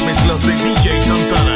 [0.00, 1.51] mezclas de DJ Santana.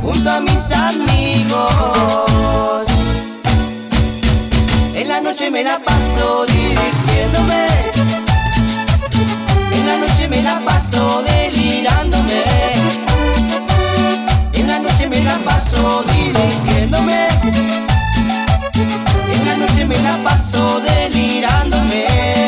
[0.00, 1.64] junto a mis amigos.
[4.94, 7.66] En la noche me la paso divirtiéndome.
[9.70, 12.42] En la noche me la paso delirándome.
[14.54, 17.28] En la noche me la paso divirtiéndome.
[19.30, 22.43] En la noche me la paso delirándome.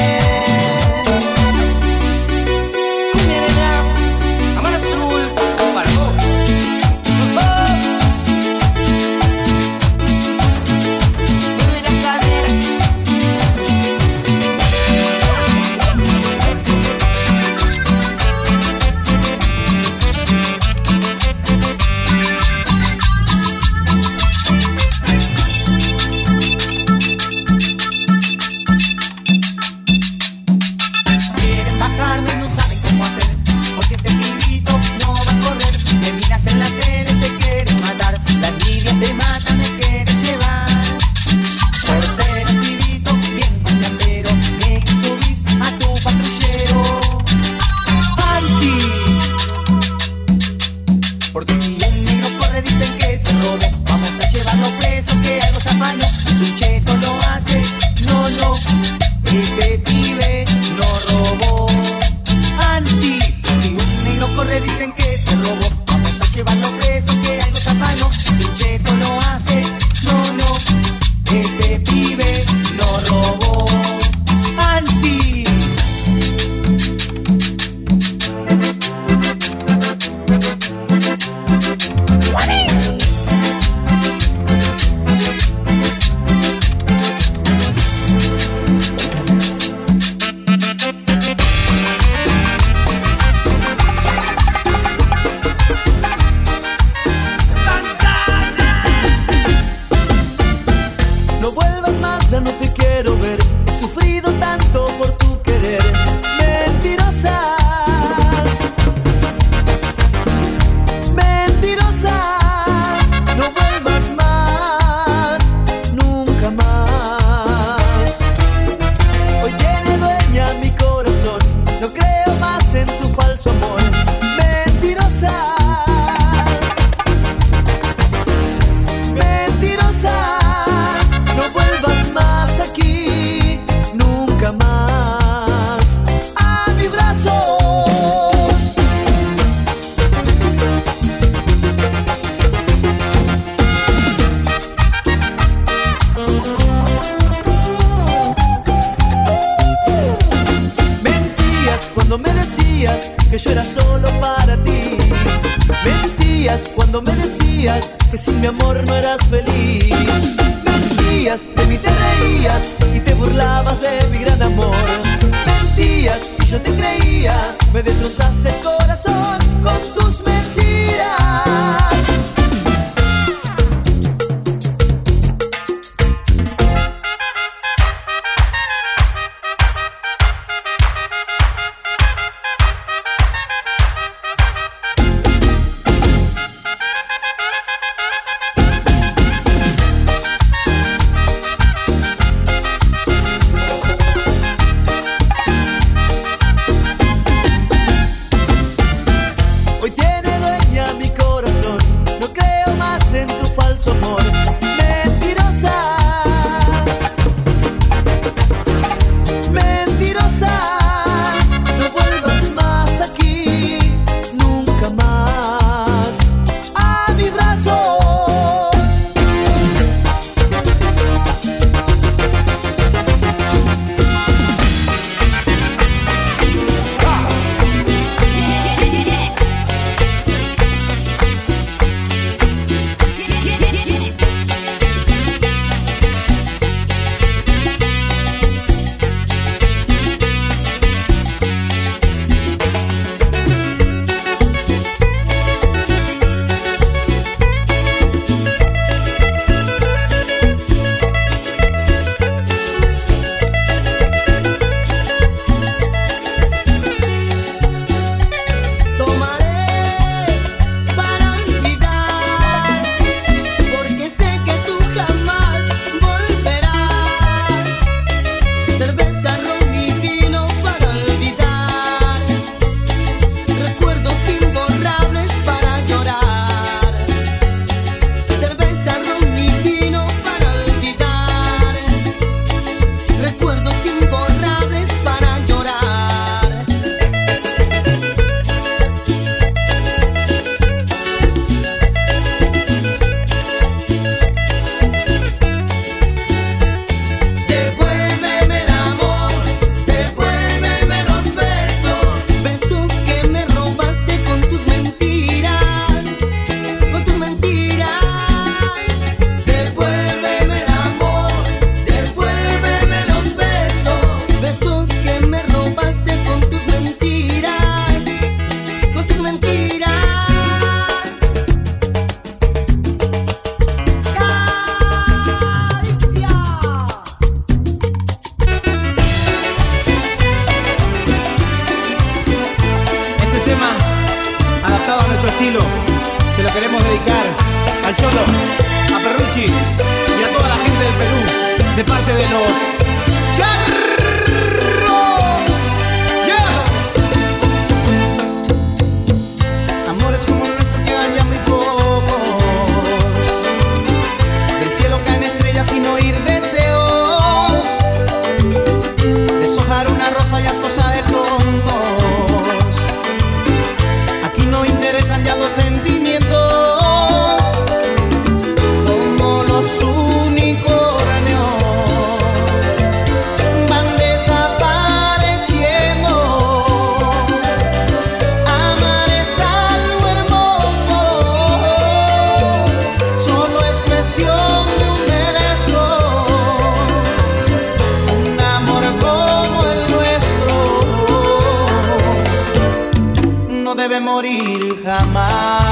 [393.89, 395.66] debe morir jamás.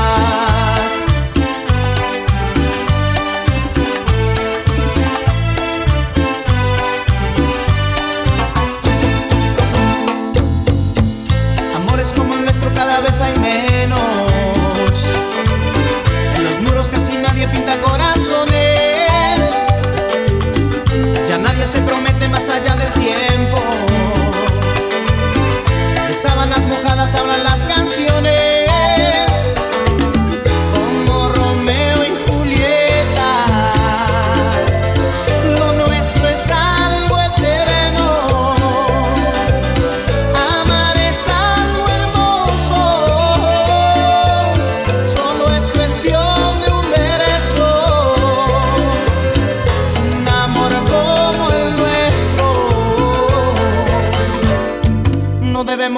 [27.04, 28.33] palabras hablan las canciones.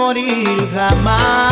[0.07, 1.46] morir jamás.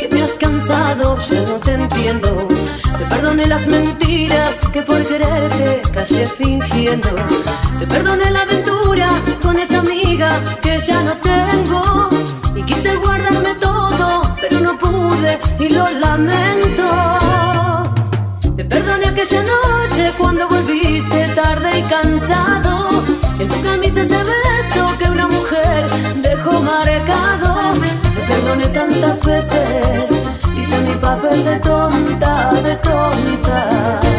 [0.00, 2.48] que me has cansado, yo no te entiendo.
[2.98, 7.10] Te perdoné las mentiras que por quererte callé fingiendo.
[7.78, 9.08] Te perdoné la aventura
[9.42, 10.30] con esa amiga
[10.62, 12.08] que ya no tengo.
[12.54, 16.88] Y quise guardarme todo, pero no pude y lo lamento.
[18.56, 23.04] Te perdoné aquella noche cuando volviste tarde y cansado.
[23.38, 25.90] En tu camisa ese beso que una mujer
[26.22, 27.59] dejó marcado
[28.50, 30.10] abandoné tantas veces,
[30.58, 34.09] hice mi papel de tonta, de tonta.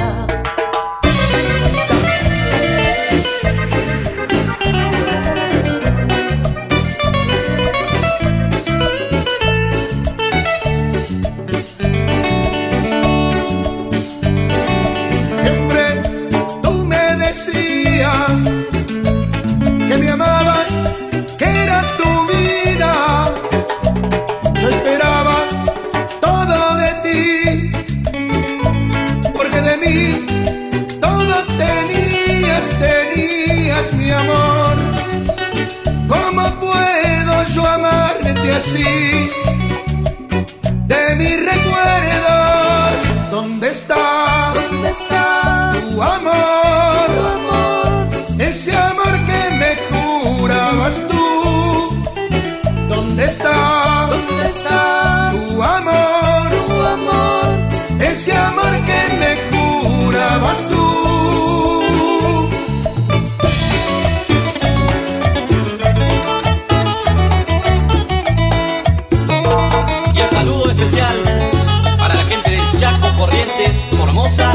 [74.32, 74.52] Formosa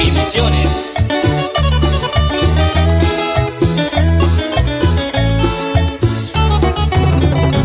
[0.00, 0.94] y Misiones.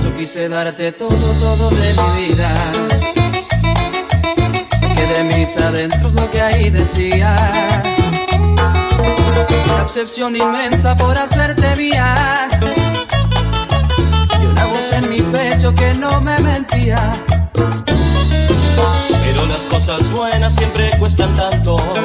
[0.04, 2.50] Yo quise darte todo, todo de mi vida.
[4.80, 7.36] Sé de mis adentros lo que ahí decía.
[9.68, 12.50] La obsesión inmensa por hacerte mía
[14.42, 17.14] y una voz en mi pecho que no me mentía.
[19.58, 21.78] Las cosas buenas siempre cuestan tanto.
[21.78, 22.02] Fue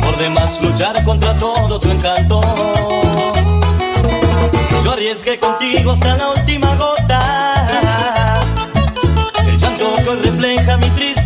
[0.00, 2.40] por demás luchar contra todo tu encanto.
[4.84, 8.40] Yo arriesgué contigo hasta la última gota.
[9.44, 11.21] El llanto que refleja mi triste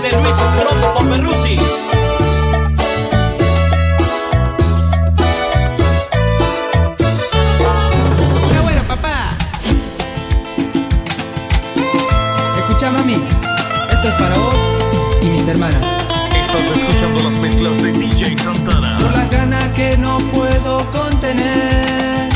[0.00, 1.58] ¿Qué parece Luis Trompo Perrusi?
[8.44, 9.36] Está bueno, papá.
[12.58, 13.14] Escucha, mami.
[13.14, 14.54] Esto es para vos
[15.22, 15.82] y mis hermanas.
[16.32, 18.98] Estás escuchando las mezclas de DJ Santana.
[19.00, 22.28] Por las ganas que no puedo contener.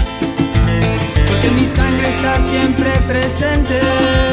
[1.28, 4.31] Porque mi sangre está siempre presente.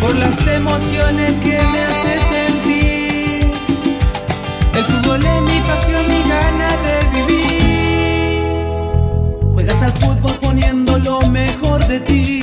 [0.00, 3.52] Por las emociones que me hace sentir.
[4.74, 8.42] El fútbol es mi pasión, mi gana de vivir.
[9.54, 12.37] Juegas al fútbol poniendo lo mejor de ti.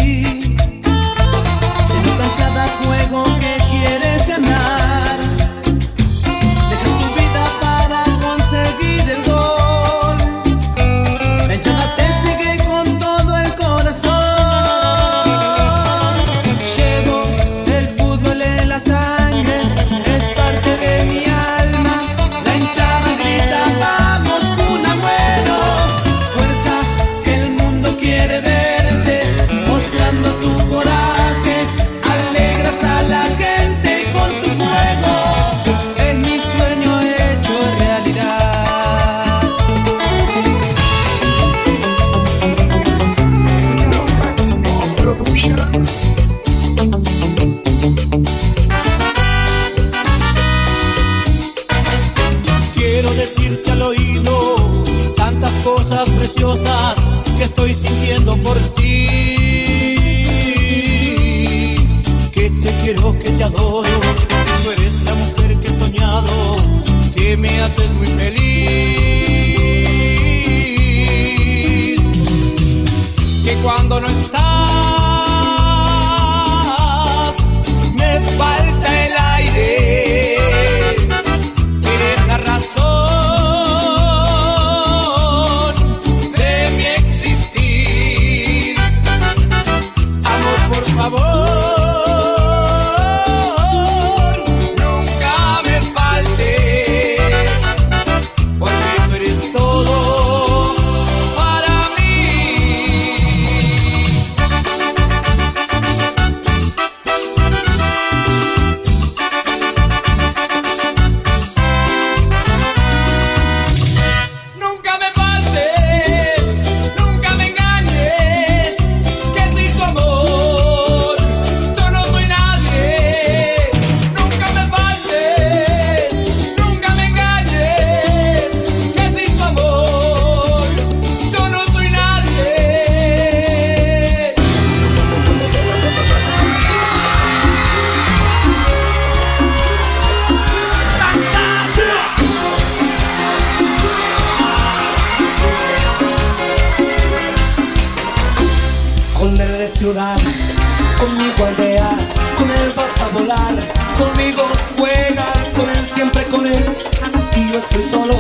[157.66, 158.16] estoy solo.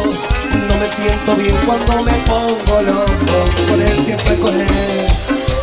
[0.67, 3.67] No me siento bien cuando me pongo loco.
[3.69, 4.67] Con él, siempre con él.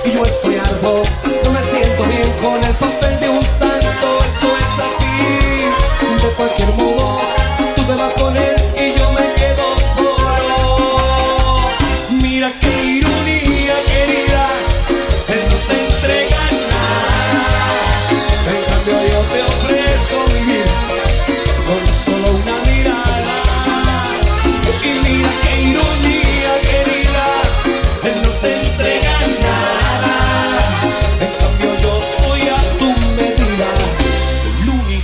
[0.04, 1.02] Y yo estoy algo.
[1.44, 4.20] No me siento bien con el papel de un santo.
[4.26, 6.22] Esto es así.
[6.22, 7.41] De cualquier modo.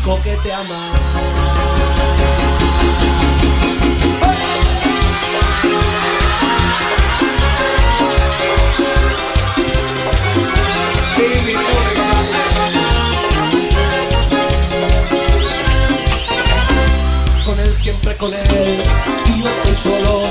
[0.09, 1.01] coquetea más.
[11.15, 11.55] Hey.
[17.45, 18.79] Con él siempre con él
[19.27, 20.23] y yo estoy solo.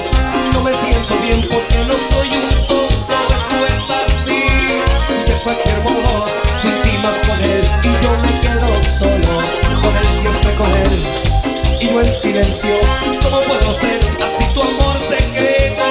[0.54, 2.77] No me siento bien porque no soy un
[11.98, 12.76] vivo en silencio.
[13.24, 15.84] ¿Cómo puedo ser así tu amor secreto?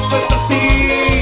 [0.00, 1.19] Esto es así.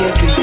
[0.00, 0.39] circuit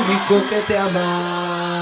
[0.00, 1.79] único que te ama.